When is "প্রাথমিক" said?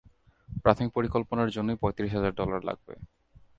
0.63-0.89